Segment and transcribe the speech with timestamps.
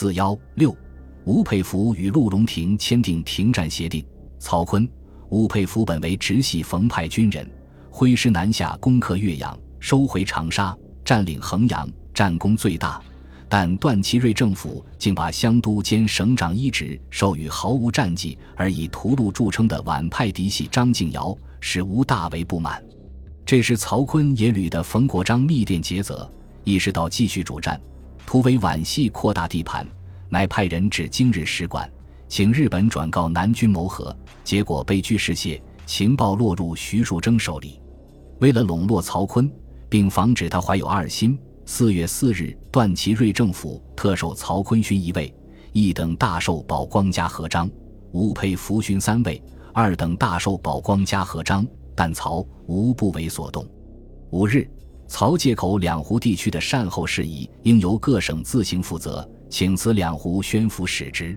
[0.00, 0.74] 四幺六，
[1.24, 4.02] 吴佩孚与陆荣廷签订停战协定。
[4.38, 4.88] 曹锟、
[5.28, 7.46] 吴佩孚本为直系冯派军人，
[7.90, 10.74] 挥师南下攻克岳阳，收回长沙，
[11.04, 12.98] 占领衡阳，战功最大。
[13.46, 22.82] 但段祺瑞政府竟把湘督兼省长一职授予毫无战绩而以屠戮著称的皖派嫡系张敬尧，使吴大为不满。
[23.44, 26.26] 这时，曹锟也屡得冯国璋密电诘责，
[26.64, 27.78] 意识到继续主战，
[28.30, 29.84] 图为皖系扩大地盘，
[30.28, 31.90] 乃派人至今日使馆，
[32.28, 37.82] 请日本转告南军谋和，结果被拒失谢，情报落入徐树铮手里。
[38.38, 39.50] 为了笼络曹锟，
[39.88, 41.36] 并防止他怀有二心。
[41.66, 45.34] 四月四日，段祺瑞政府特授曹锟勋一位，
[45.72, 47.66] 一等大授保光嘉和章；
[48.12, 49.42] 吴佩孚勋三位，
[49.74, 51.66] 二等大授保光嘉和章。
[51.96, 53.66] 但曹无不为所动。
[54.30, 54.70] 五日，
[55.10, 61.36] 曹借口两湖地区的善后事宜应由各省自行负责，请辞两湖宣抚使职。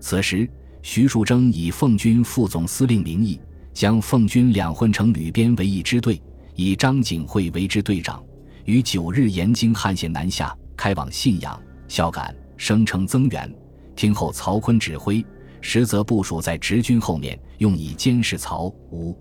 [0.00, 0.48] 此时，
[0.80, 3.38] 徐树铮以奉军副总司令名义，
[3.74, 6.20] 将奉军两混成旅编为一支队，
[6.54, 8.24] 以张景惠为之队长。
[8.64, 13.54] 于九日沿京汉线南下，开往信阳、孝感，声称增援。
[13.94, 15.22] 听候曹锟指挥，
[15.60, 19.14] 实则部署在直军后面，用以监视曹吴。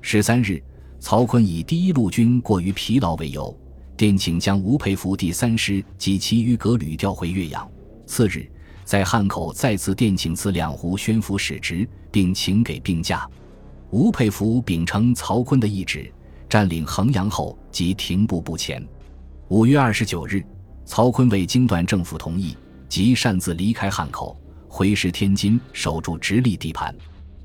[0.00, 0.60] 十三日，
[1.00, 3.56] 曹锟以第一路军过于疲劳为由，
[3.96, 7.68] 电请将吴佩孚第三师及其余各旅调回岳阳。
[8.06, 8.50] 次日，
[8.84, 13.28] 在汉口再次电请此两湖宣抚使职，并请给病假。
[13.90, 16.12] 吴佩孚秉承曹锟的意志。
[16.48, 18.82] 占领衡阳后即停步不前。
[19.48, 20.42] 五月二十九日，
[20.86, 22.56] 曹锟未经段政府同意，
[22.88, 24.34] 即擅自离开汉口，
[24.66, 26.96] 回师天津，守住直隶地盘。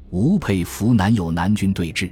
[0.09, 2.09] 吴佩孚南有南军对峙，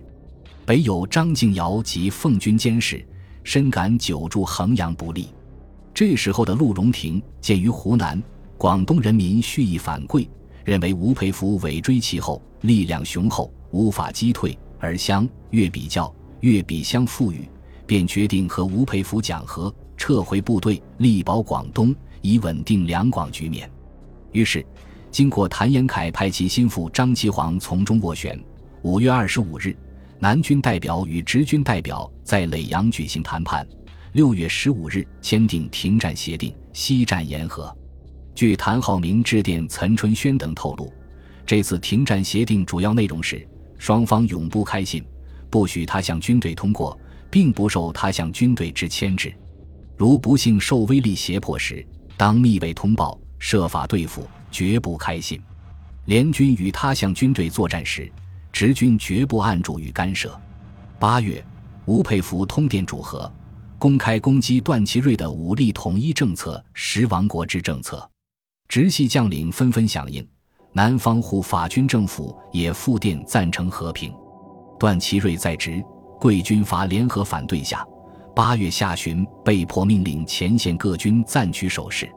[0.65, 3.05] 北有张敬尧及奉军监视，
[3.43, 5.29] 深感久驻衡阳不利。
[5.93, 8.21] 这时候的陆荣廷鉴于湖南、
[8.57, 10.29] 广东人民蓄意反桂，
[10.63, 16.13] 认为吴佩孚尾追其后，力量雄厚，无法击退，而相越比较。
[16.41, 17.47] 越比相富裕，
[17.85, 23.69] 便决定和吴佩孚讲和，撤回部队，力保广东，以稳定两广局面。
[24.31, 24.65] 于是，
[25.11, 28.43] 经过谭延闿派其心腹张其煌从中斡旋。
[28.81, 29.77] 五月二十五日，
[30.23, 33.67] 南军代表与直军代表在耒阳举行谈判。
[34.11, 37.75] 六月十五日，签订停战协定，西战言和。
[38.35, 40.93] 据谭浩明致电岑春轩等透露，
[41.43, 43.49] 这次停战协定主要内容是
[43.79, 45.03] 双方永不开信。
[45.49, 46.95] 不许他向军队通过，
[47.31, 49.33] 并不受他向军队之牵制。
[49.97, 51.83] 如不幸受威力胁迫时，
[52.15, 55.41] 当密卫通报，设法对付，绝不开信。
[56.05, 58.07] 联军与他向军队作战时，
[58.61, 60.39] 直军绝不按住与干涉。
[60.99, 61.43] 八月，
[61.85, 63.33] 吴佩孚通电主和，
[63.79, 68.07] 公开攻击段祺瑞的武力统一政策、十亡国之政策。
[68.67, 70.23] 直系将领纷纷响应，
[70.73, 74.13] 南方护法军政府也复电赞成和平。
[74.79, 75.83] 段祺瑞在职，
[76.19, 77.83] 贵军阀联合反对下，
[78.35, 82.07] 八月下旬被迫命令前线各军暂取守势。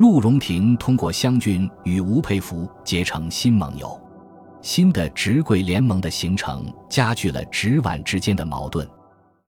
[0.00, 3.96] 陆荣廷通过湘军与吴佩孚结成新盟友，
[4.66, 8.84] 新的直桂联盟的形成加剧了职晚之间的矛盾。